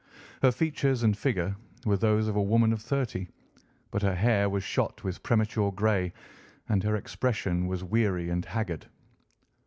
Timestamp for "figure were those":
1.15-2.27